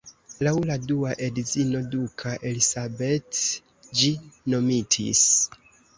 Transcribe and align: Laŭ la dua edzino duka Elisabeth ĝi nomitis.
Laŭ 0.45 0.53
la 0.67 0.77
dua 0.91 1.11
edzino 1.27 1.83
duka 1.91 2.33
Elisabeth 2.53 3.45
ĝi 4.01 4.11
nomitis. 4.55 5.25